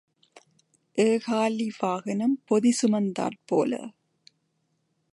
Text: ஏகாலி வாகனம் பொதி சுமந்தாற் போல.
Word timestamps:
ஏகாலி 0.97 1.67
வாகனம் 1.79 2.41
பொதி 2.45 2.73
சுமந்தாற் 2.81 3.39
போல. 3.45 3.73